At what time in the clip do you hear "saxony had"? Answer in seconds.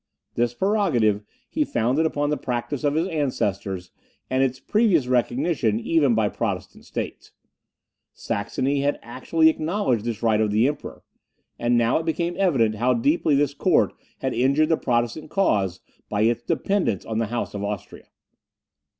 8.11-8.97